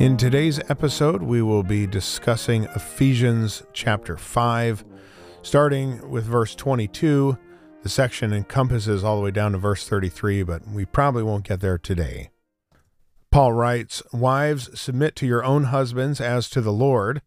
[0.00, 4.82] In today's episode, we will be discussing Ephesians chapter 5,
[5.42, 7.36] starting with verse 22.
[7.82, 11.60] The section encompasses all the way down to verse 33, but we probably won't get
[11.60, 12.30] there today.
[13.30, 17.20] Paul writes, Wives, submit to your own husbands as to the Lord,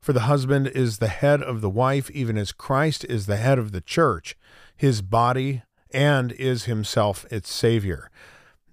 [0.00, 3.58] for the husband is the head of the wife, even as Christ is the head
[3.58, 4.34] of the church,
[4.74, 8.10] his body, and is himself its Savior.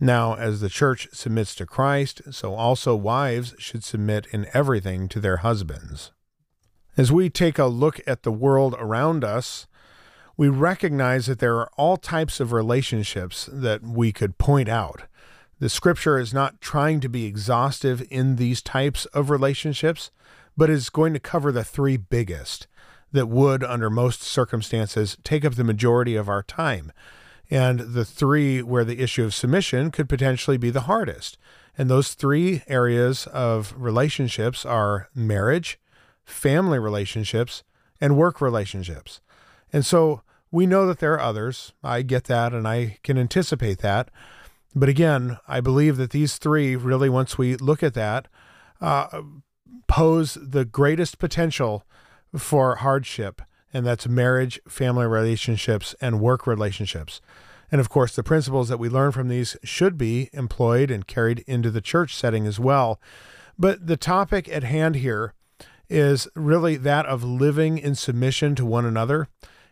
[0.04, 5.20] Now, as the church submits to Christ, so also wives should submit in everything to
[5.20, 6.12] their husbands.
[6.98, 9.68] As we take a look at the world around us,
[10.36, 15.04] we recognize that there are all types of relationships that we could point out.
[15.60, 20.10] The scripture is not trying to be exhaustive in these types of relationships,
[20.58, 22.66] but is going to cover the three biggest
[23.12, 26.92] that would, under most circumstances, take up the majority of our time.
[27.52, 31.38] And the three where the issue of submission could potentially be the hardest.
[31.78, 35.80] And those three areas of relationships are marriage,
[36.24, 37.64] family relationships,
[38.00, 39.22] and work relationships.
[39.72, 41.74] And so we know that there are others.
[41.84, 44.10] I get that and I can anticipate that.
[44.74, 48.28] But again, I believe that these three really, once we look at that,
[48.80, 49.22] uh,
[49.88, 51.84] pose the greatest potential
[52.38, 53.42] for hardship,
[53.74, 57.22] and that's marriage, family relationships, and work relationships.
[57.72, 61.40] And of course, the principles that we learn from these should be employed and carried
[61.48, 63.00] into the church setting as well.
[63.58, 65.34] But the topic at hand here
[65.90, 69.28] is really that of living in submission to one another.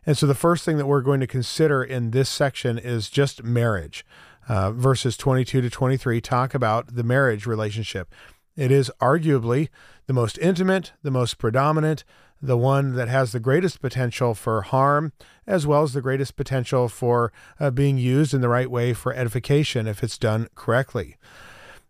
[0.05, 3.43] And so the first thing that we're going to consider in this section is just
[3.43, 4.05] marriage
[4.49, 8.13] uh, verses 22 to 23 talk about the marriage relationship.
[8.55, 9.69] It is arguably
[10.07, 12.03] the most intimate, the most predominant,
[12.41, 15.11] the one that has the greatest potential for harm,
[15.45, 19.13] as well as the greatest potential for uh, being used in the right way for
[19.13, 21.17] edification if it's done correctly.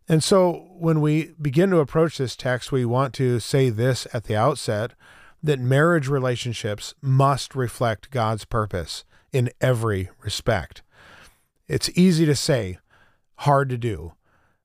[0.08, 4.24] And so when we begin to approach this text, we want to say this at
[4.24, 4.94] the outset
[5.44, 10.82] that marriage relationships must reflect God's purpose in every respect.
[11.68, 12.80] It's easy to say,
[13.36, 14.14] hard to do,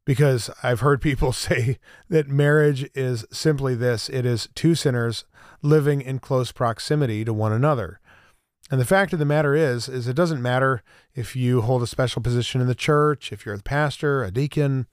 [0.05, 1.79] because I've heard people say
[2.09, 5.25] that marriage is simply this it is two sinners
[5.63, 8.01] living in close proximity to one another.
[8.71, 10.83] And the fact of the matter is, is it doesn't matter
[11.15, 14.87] if you hold a special position in the church, if you're the pastor, a deacon,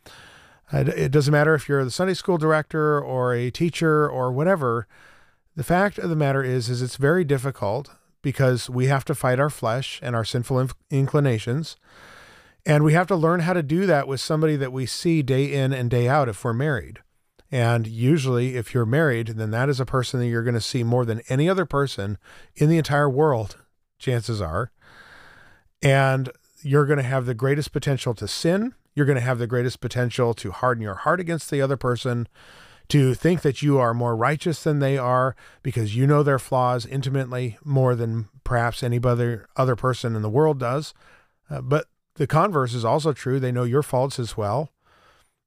[0.74, 4.88] it doesn't matter if you're the Sunday school director or a teacher or whatever.
[5.56, 7.90] The fact of the matter is, is it's very difficult
[8.22, 11.76] because we have to fight our flesh and our sinful inclinations.
[12.66, 15.52] And we have to learn how to do that with somebody that we see day
[15.52, 17.00] in and day out if we're married.
[17.52, 20.84] And usually, if you're married, then that is a person that you're going to see
[20.84, 22.18] more than any other person
[22.56, 23.58] in the entire world,
[24.00, 24.72] chances are.
[25.82, 26.30] And
[26.62, 28.74] you're going to have the greatest potential to sin.
[28.96, 32.28] You're going to have the greatest potential to harden your heart against the other person
[32.90, 36.86] to think that you are more righteous than they are because you know their flaws
[36.86, 40.94] intimately more than perhaps any other other person in the world does.
[41.50, 41.86] Uh, but
[42.16, 43.40] the converse is also true.
[43.40, 44.70] They know your faults as well.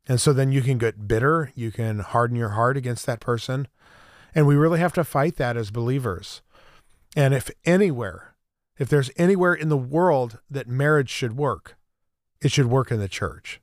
[0.07, 3.69] And so then you can get bitter, you can harden your heart against that person.
[4.35, 6.43] And we really have to fight that as believers.
[7.17, 8.35] And if anywhere,
[8.79, 11.77] if there's anywhere in the world that marriage should work,
[12.41, 13.61] it should work in the church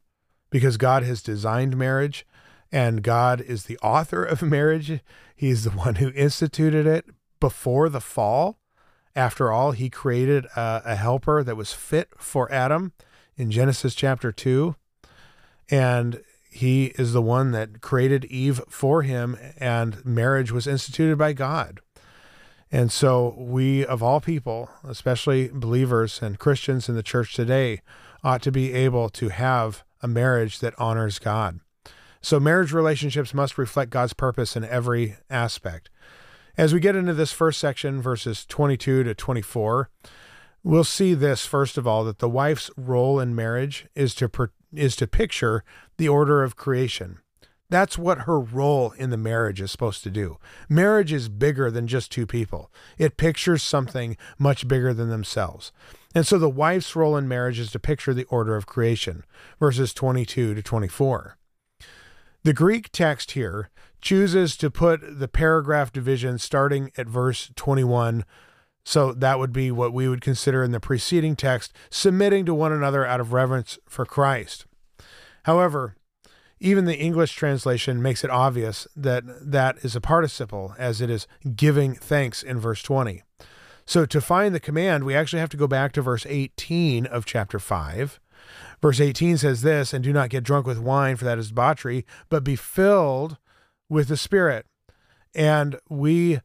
[0.50, 2.26] because God has designed marriage
[2.72, 5.02] and God is the author of marriage.
[5.36, 7.06] He's the one who instituted it
[7.40, 8.61] before the fall.
[9.16, 12.94] After all, he created a, a helper that was fit for Adam
[13.36, 14.76] in Genesis chapter 2.
[15.70, 21.32] And he is the one that created Eve for him, and marriage was instituted by
[21.32, 21.80] God.
[22.72, 27.82] And so, we, of all people, especially believers and Christians in the church today,
[28.24, 31.60] ought to be able to have a marriage that honors God.
[32.22, 35.90] So, marriage relationships must reflect God's purpose in every aspect.
[36.58, 39.90] As we get into this first section, verses 22 to 24,
[40.64, 44.52] we'll see this first of all that the wife's role in marriage is to per,
[44.74, 45.64] is to picture
[45.98, 47.20] the order of creation.
[47.70, 50.38] That's what her role in the marriage is supposed to do.
[50.68, 52.70] Marriage is bigger than just two people.
[52.98, 55.72] It pictures something much bigger than themselves.
[56.14, 59.24] And so the wife's role in marriage is to picture the order of creation,
[59.58, 61.38] verses 22 to 24.
[62.44, 63.70] The Greek text here
[64.02, 68.26] chooses to put the paragraph division starting at verse 21.
[68.84, 72.72] So that would be what we would consider in the preceding text submitting to one
[72.72, 74.66] another out of reverence for Christ.
[75.44, 75.96] However,
[76.60, 81.28] even the English translation makes it obvious that that is a participle, as it is
[81.56, 83.24] giving thanks in verse 20.
[83.86, 87.26] So to find the command, we actually have to go back to verse 18 of
[87.26, 88.20] chapter 5.
[88.80, 92.06] Verse 18 says this, and do not get drunk with wine, for that is debauchery,
[92.30, 93.38] but be filled
[93.92, 94.66] with the Spirit.
[95.36, 96.40] And we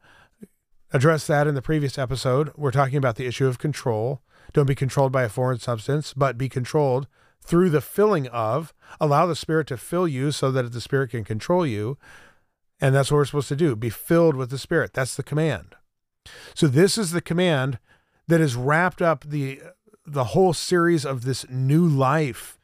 [0.91, 2.51] addressed that in the previous episode.
[2.57, 4.21] We're talking about the issue of control.
[4.51, 7.07] Don't be controlled by a foreign substance, but be controlled
[7.41, 11.23] through the filling of, allow the Spirit to fill you so that the Spirit can
[11.23, 11.97] control you.
[12.81, 14.91] And that's what we're supposed to do be filled with the Spirit.
[14.93, 15.75] That's the command.
[16.53, 17.79] So, this is the command
[18.27, 19.61] that has wrapped up the,
[20.05, 22.56] the whole series of this new life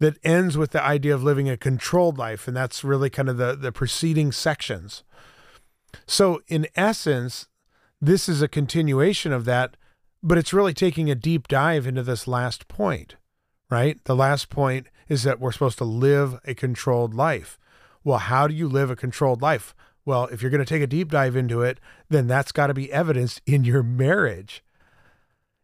[0.00, 2.46] that ends with the idea of living a controlled life.
[2.46, 5.02] And that's really kind of the, the preceding sections.
[6.06, 7.48] So, in essence,
[8.00, 9.76] this is a continuation of that,
[10.22, 13.16] but it's really taking a deep dive into this last point
[13.70, 14.02] right?
[14.04, 17.58] The last point is that we're supposed to live a controlled life.
[18.04, 19.74] Well, how do you live a controlled life?
[20.04, 21.78] Well, if you're going to take a deep dive into it,
[22.08, 24.64] then that's got to be evidenced in your marriage.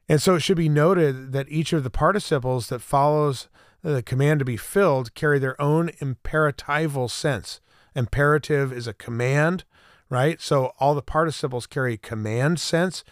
[0.08, 3.48] And so it should be noted that each of the participles that follows
[3.92, 7.60] the command to be filled carry their own imperatival sense.
[7.94, 9.64] Imperative is a command,
[10.08, 10.40] right?
[10.40, 13.04] So all the participles carry command sense.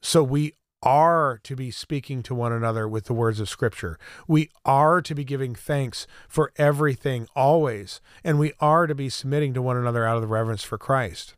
[0.00, 3.98] So we are to be speaking to one another with the words of Scripture.
[4.28, 9.54] We are to be giving thanks for everything always, and we are to be submitting
[9.54, 11.34] to one another out of the reverence for Christ.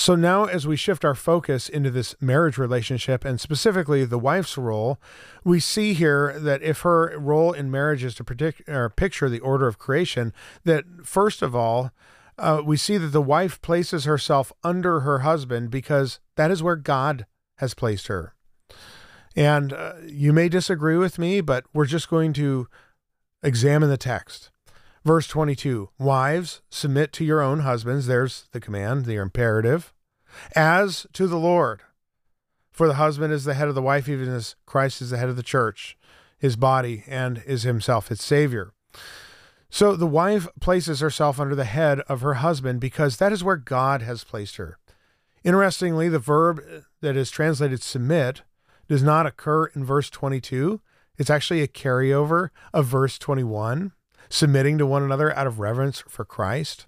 [0.00, 4.56] So now, as we shift our focus into this marriage relationship and specifically the wife's
[4.56, 4.98] role,
[5.44, 9.40] we see here that if her role in marriage is to predict, or picture the
[9.40, 10.32] order of creation,
[10.64, 11.90] that first of all,
[12.38, 16.76] uh, we see that the wife places herself under her husband because that is where
[16.76, 17.26] God
[17.56, 18.34] has placed her.
[19.36, 22.68] And uh, you may disagree with me, but we're just going to
[23.42, 24.50] examine the text.
[25.04, 28.06] Verse 22 Wives, submit to your own husbands.
[28.06, 29.92] There's the command, the imperative.
[30.54, 31.80] As to the Lord.
[32.70, 35.28] For the husband is the head of the wife, even as Christ is the head
[35.28, 35.98] of the church,
[36.38, 38.72] his body, and is himself its Savior.
[39.68, 43.56] So the wife places herself under the head of her husband because that is where
[43.56, 44.78] God has placed her.
[45.44, 46.60] Interestingly, the verb
[47.00, 48.42] that is translated submit
[48.88, 50.80] does not occur in verse 22.
[51.18, 53.92] It's actually a carryover of verse 21,
[54.30, 56.86] submitting to one another out of reverence for Christ.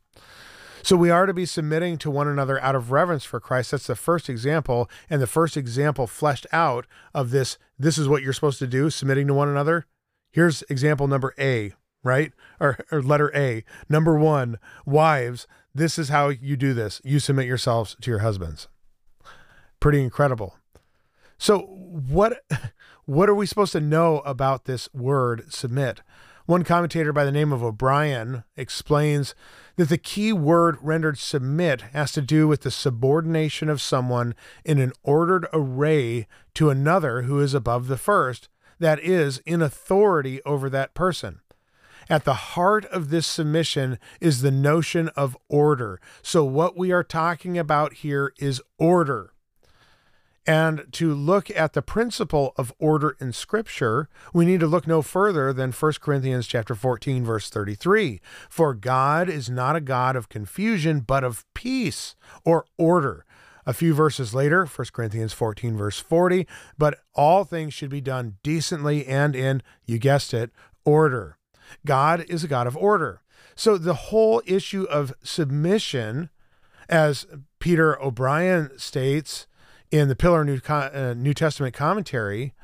[0.83, 3.71] So we are to be submitting to one another out of reverence for Christ.
[3.71, 7.59] That's the first example, and the first example fleshed out of this.
[7.79, 9.87] This is what you're supposed to do, submitting to one another.
[10.33, 11.73] Here's example number A,
[12.03, 12.33] right?
[12.59, 13.65] Or, or letter A.
[13.89, 17.01] Number one, wives, this is how you do this.
[17.05, 18.69] You submit yourselves to your husbands.
[19.79, 20.57] Pretty incredible.
[21.39, 22.45] So what
[23.05, 26.01] what are we supposed to know about this word submit?
[26.53, 29.35] One commentator by the name of O'Brien explains
[29.77, 34.79] that the key word rendered submit has to do with the subordination of someone in
[34.79, 40.69] an ordered array to another who is above the first, that is, in authority over
[40.69, 41.41] that person.
[42.11, 46.03] At the heart of this submission is the notion of order.
[46.21, 49.32] So, what we are talking about here is order.
[50.47, 55.01] And to look at the principle of order in scripture, we need to look no
[55.01, 58.21] further than 1 Corinthians chapter 14 verse 33.
[58.51, 63.25] For God is not a God of confusion, but of peace or order.
[63.65, 68.39] A few verses later, 1 Corinthians 14 verse 40, but all things should be done
[68.43, 70.51] decently and in, you guessed it,
[70.85, 71.39] order.
[71.87, 73.23] God is a God of order.
[73.55, 76.31] So the whole issue of submission,
[76.89, 77.27] as
[77.61, 79.47] Peter O'Brien states,
[79.93, 82.55] in the Pillar New, uh, New Testament commentary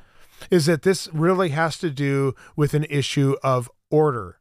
[0.49, 4.39] is that this really has to do with an issue of order.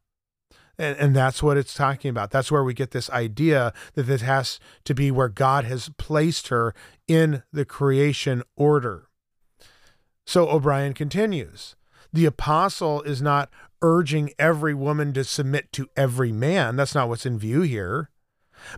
[0.78, 2.30] And, and that's what it's talking about.
[2.30, 6.48] That's where we get this idea that this has to be where God has placed
[6.48, 6.74] her
[7.06, 9.08] in the creation order.
[10.26, 11.76] So O'Brien continues
[12.10, 13.50] the apostle is not
[13.82, 16.76] urging every woman to submit to every man.
[16.76, 18.08] That's not what's in view here.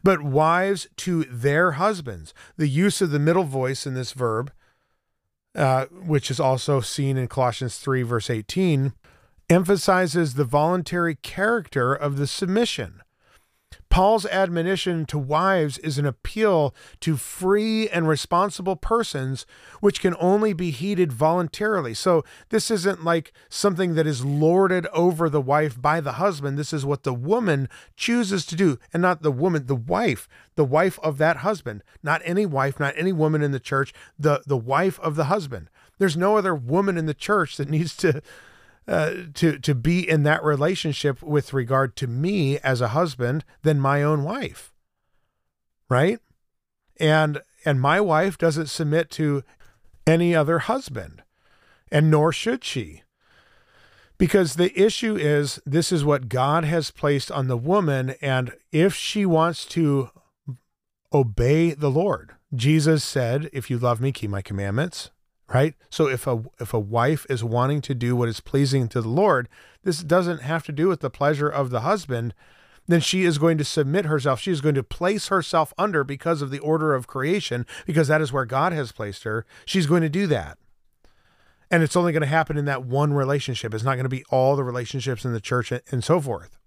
[0.03, 2.35] But wives to their husbands.
[2.57, 4.53] The use of the middle voice in this verb,
[5.55, 8.93] uh, which is also seen in Colossians 3, verse 18,
[9.49, 13.03] emphasizes the voluntary character of the submission.
[13.91, 19.47] Paul's admonition to wives is an appeal to free and responsible persons,
[19.81, 21.93] which can only be heeded voluntarily.
[21.93, 26.57] So, this isn't like something that is lorded over the wife by the husband.
[26.57, 30.65] This is what the woman chooses to do, and not the woman, the wife, the
[30.65, 34.57] wife of that husband, not any wife, not any woman in the church, the, the
[34.57, 35.69] wife of the husband.
[35.99, 38.23] There's no other woman in the church that needs to
[38.90, 43.80] uh, to to be in that relationship with regard to me as a husband than
[43.80, 44.70] my own wife
[45.90, 46.20] right?
[46.99, 49.42] And and my wife doesn't submit to
[50.06, 51.23] any other husband
[51.92, 53.02] and nor should she.
[54.16, 58.94] Because the issue is this is what God has placed on the woman and if
[58.94, 60.11] she wants to
[61.12, 65.11] obey the Lord Jesus said if you love me keep my commandments
[65.52, 65.75] right?
[65.90, 69.09] So if a if a wife is wanting to do what is pleasing to the
[69.09, 69.49] Lord,
[69.83, 72.35] this doesn't have to do with the pleasure of the husband,
[72.87, 74.40] then she is going to submit herself.
[74.40, 78.21] She is going to place herself under because of the order of creation, because that
[78.21, 79.45] is where God has placed her.
[79.64, 80.59] She's going to do that.
[81.71, 83.73] And it's only going to happen in that one relationship.
[83.75, 86.59] It's not going to be all the relationships in the church and so forth.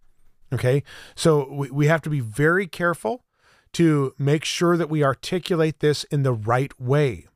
[0.53, 0.83] Okay.
[1.15, 3.25] So we, we have to be very careful
[3.73, 7.27] to make sure that we articulate this in the right way.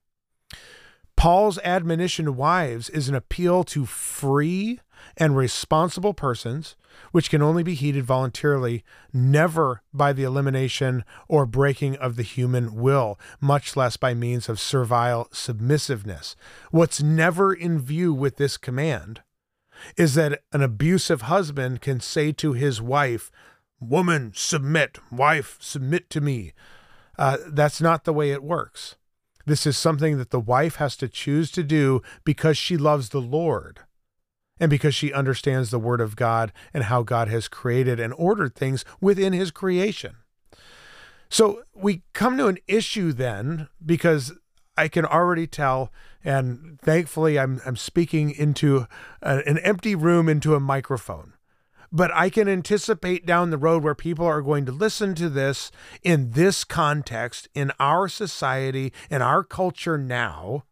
[1.18, 4.80] Paul's admonition to wives is an appeal to free
[5.18, 6.76] and responsible persons,
[7.12, 12.76] which can only be heeded voluntarily, never by the elimination or breaking of the human
[12.76, 16.36] will, much less by means of servile submissiveness.
[16.70, 19.22] What's never in view with this command
[19.96, 23.32] is that an abusive husband can say to his wife,
[23.80, 26.54] Woman, submit, wife, submit to me.
[27.18, 28.96] Uh, that's not the way it works.
[29.48, 33.22] This is something that the wife has to choose to do because she loves the
[33.22, 33.80] Lord
[34.60, 38.56] and because she understands the Word of God and how God has created and ordered
[38.56, 40.18] things within His creation.
[41.30, 44.34] So we come to an issue then because
[44.75, 45.94] I can already tell,
[46.25, 48.86] and thankfully I'm, I'm speaking into
[49.22, 51.36] a, an empty room into a microphone
[51.91, 55.72] but I can anticipate down the road where people are going to listen to this
[56.03, 60.65] in this context, in our society, in our culture now,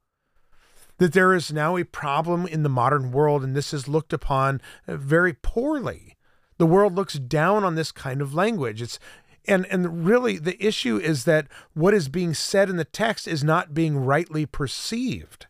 [0.98, 4.62] that there is now a problem in the modern world, and this is looked upon
[4.88, 6.16] uh, very poorly.
[6.58, 8.82] The world looks down on this kind of language.
[8.82, 9.00] It's
[9.48, 13.44] and and really the issue is that what is being said in the text is
[13.44, 15.45] not being rightly perceived.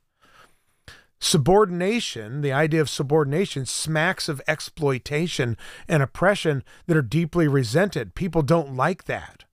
[1.26, 8.14] Subordination, the idea of subordination, smacks of exploitation and oppression that are deeply resented.
[8.14, 9.44] People don't like that.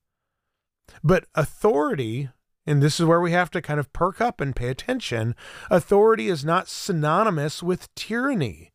[1.03, 2.29] But authority,
[2.67, 5.35] and this is where we have to kind of perk up and pay attention,
[5.71, 8.71] authority is not synonymous with tyranny.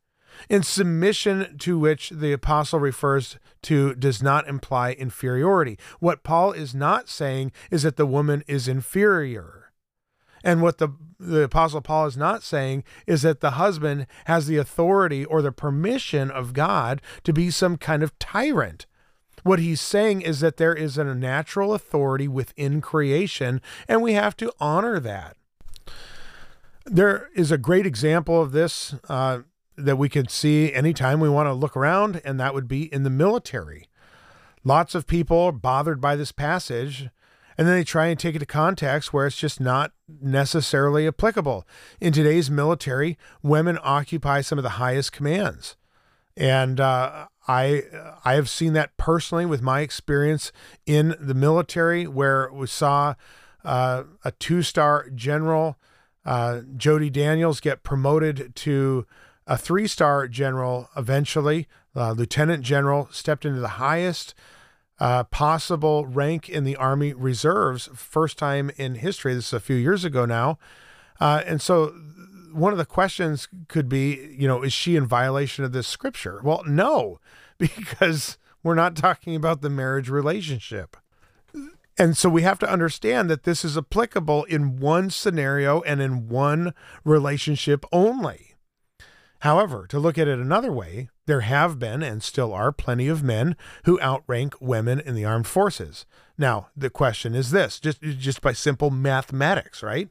[0.49, 5.77] And submission to which the apostle refers to does not imply inferiority.
[5.99, 9.66] What Paul is not saying is that the woman is inferior.
[10.47, 10.87] And what the,
[11.19, 15.51] the Apostle Paul is not saying is that the husband has the authority or the
[15.51, 18.85] permission of God to be some kind of tyrant.
[19.43, 24.37] What he's saying is that there is a natural authority within creation, and we have
[24.37, 25.35] to honor that.
[26.85, 29.39] There is a great example of this uh,
[29.75, 33.03] that we can see anytime we want to look around, and that would be in
[33.03, 33.89] the military.
[34.63, 37.09] Lots of people are bothered by this passage
[37.57, 41.65] and then they try and take it to context where it's just not necessarily applicable.
[41.99, 45.75] In today's military, women occupy some of the highest commands,
[46.35, 47.83] and uh, I
[48.23, 50.51] I have seen that personally with my experience
[50.85, 53.15] in the military, where we saw
[53.63, 55.77] uh, a two star general,
[56.25, 59.07] uh, Jody Daniels, get promoted to
[59.47, 61.67] a three star general eventually.
[61.95, 64.35] Uh, Lieutenant general stepped into the highest
[64.99, 69.33] uh, possible rank in the Army Reserves, first time in history.
[69.33, 70.57] This is a few years ago now.
[71.19, 71.93] Uh, and so
[72.51, 76.41] one of the questions could be, you know, is she in violation of this scripture?
[76.43, 77.19] Well, no,
[77.57, 80.97] because we're not talking about the marriage relationship.
[81.99, 86.29] And so we have to understand that this is applicable in one scenario and in
[86.29, 86.73] one
[87.03, 88.55] relationship only.
[89.39, 93.21] However, to look at it another way, there have been and still are plenty of
[93.21, 96.05] men who outrank women in the armed forces.
[96.37, 100.09] Now, the question is this, just just by simple mathematics, right?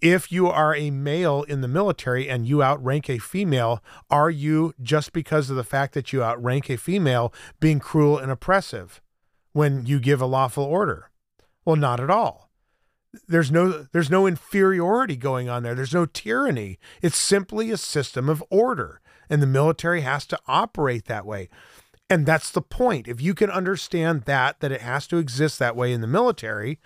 [0.00, 4.74] If you are a male in the military and you outrank a female, are you
[4.80, 9.00] just because of the fact that you outrank a female being cruel and oppressive
[9.52, 11.10] when you give a lawful order?
[11.64, 12.46] Well, not at all
[13.28, 18.28] there's no there's no inferiority going on there there's no tyranny it's simply a system
[18.28, 21.48] of order and the military has to operate that way
[22.08, 23.08] And that's the point.
[23.08, 26.78] If you can understand that, that it has to exist that way in the military,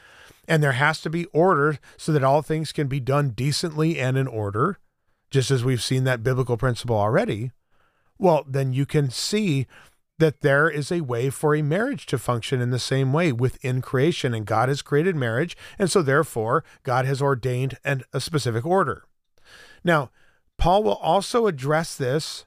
[0.49, 4.17] and there has to be order so that all things can be done decently and
[4.17, 4.79] in order,
[5.31, 7.53] just as we've seen that biblical principle already,
[8.19, 9.67] well, then you can see
[10.19, 13.81] that there is a way for a marriage to function in the same way within
[13.81, 14.35] creation.
[14.35, 15.57] And God has created marriage.
[15.79, 19.05] And so, therefore, God has ordained an, a specific order.
[19.85, 20.11] Now,
[20.61, 22.45] Paul will also address this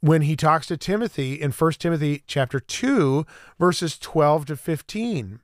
[0.00, 3.24] when he talks to Timothy in 1 Timothy chapter 2
[3.58, 5.40] verses 12 to 15.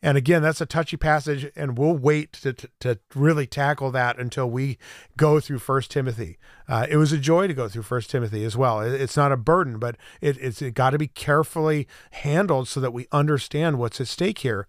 [0.00, 4.18] And again, that's a touchy passage, and we'll wait to, to, to really tackle that
[4.18, 4.78] until we
[5.16, 6.38] go through First Timothy.
[6.66, 8.80] Uh, it was a joy to go through First Timothy as well.
[8.80, 12.80] It, it's not a burden, but it, it's it got to be carefully handled so
[12.80, 14.68] that we understand what's at stake here.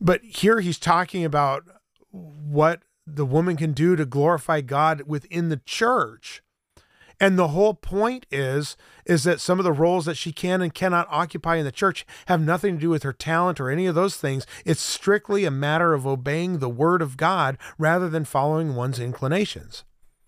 [0.00, 1.64] But here he's talking about
[2.12, 6.42] what the woman can do to glorify God within the church.
[7.20, 10.74] And the whole point is is that some of the roles that she can and
[10.74, 13.94] cannot occupy in the church have nothing to do with her talent or any of
[13.94, 14.46] those things.
[14.64, 19.84] It's strictly a matter of obeying the word of God rather than following one's inclinations.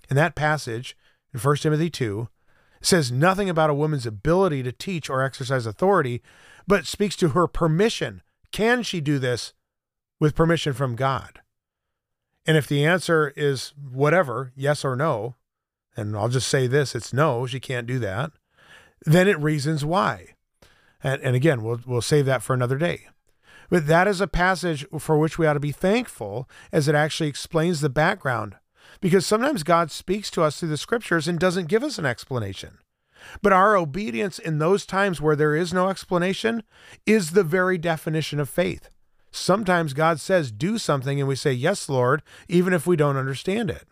[0.08, 0.96] And that passage
[1.34, 2.28] in 1 Timothy 2
[2.80, 6.22] says nothing about a woman's ability to teach or exercise authority,
[6.68, 8.22] but speaks to her permission.
[8.52, 9.52] Can she do this
[10.20, 11.40] with permission from God?
[12.46, 15.34] And if the answer is whatever, yes or no,
[15.96, 18.32] and I'll just say this it's no, she can't do that,
[19.04, 20.34] then it reasons why.
[21.02, 23.08] And, and again, we'll, we'll save that for another day.
[23.68, 27.28] But that is a passage for which we ought to be thankful as it actually
[27.28, 28.54] explains the background.
[29.00, 32.78] Because sometimes God speaks to us through the scriptures and doesn't give us an explanation.
[33.42, 36.62] But our obedience in those times where there is no explanation
[37.04, 38.88] is the very definition of faith.
[39.36, 43.70] Sometimes God says, do something, and we say, Yes, Lord, even if we don't understand
[43.70, 43.84] it.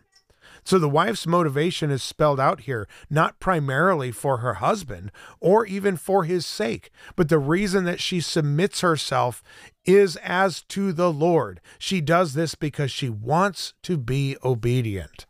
[0.63, 5.95] So the wife's motivation is spelled out here, not primarily for her husband or even
[5.95, 9.43] for his sake, but the reason that she submits herself
[9.85, 11.61] is as to the Lord.
[11.77, 15.27] She does this because she wants to be obedient.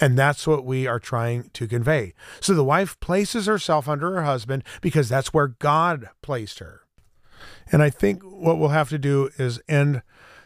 [0.00, 2.12] And that's what we are trying to convey.
[2.40, 6.82] So the wife places herself under her husband because that's where God placed her.
[7.70, 10.02] And I think what we'll have to do is end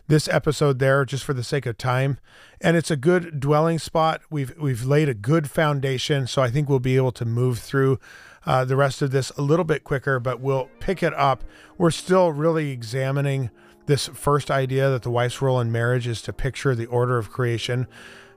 [0.08, 2.18] this episode there just for the sake of time.
[2.60, 4.20] And it's a good dwelling spot.
[4.30, 7.98] We've we've laid a good foundation, so I think we'll be able to move through
[8.44, 11.44] uh, the rest of this a little bit quicker, but we'll pick it up.
[11.78, 13.50] We're still really examining
[13.86, 17.30] this first idea that the wife's role in marriage is to picture the order of
[17.30, 17.86] creation.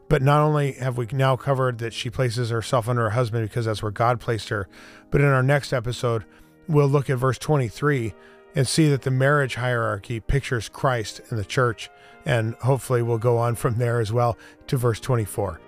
[0.07, 3.65] But not only have we now covered that she places herself under her husband because
[3.65, 4.67] that's where God placed her,
[5.09, 6.25] but in our next episode,
[6.67, 8.13] we'll look at verse 23
[8.55, 11.89] and see that the marriage hierarchy pictures Christ and the church.
[12.25, 14.37] And hopefully, we'll go on from there as well
[14.67, 15.59] to verse 24.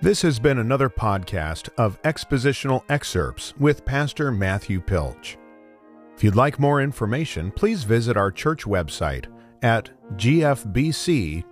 [0.00, 5.38] This has been another podcast of expositional excerpts with Pastor Matthew Pilch.
[6.14, 9.26] If you'd like more information, please visit our church website
[9.62, 11.42] at gfbc.net.